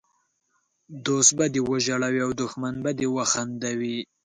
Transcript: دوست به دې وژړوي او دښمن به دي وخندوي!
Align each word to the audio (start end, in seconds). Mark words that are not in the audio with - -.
دوست 1.05 1.31
به 1.37 1.45
دې 1.53 1.61
وژړوي 1.69 2.21
او 2.25 2.31
دښمن 2.41 2.75
به 2.83 2.91
دي 2.99 3.07
وخندوي! 3.15 3.99